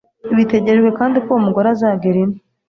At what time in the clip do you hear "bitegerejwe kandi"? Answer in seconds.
0.37-1.17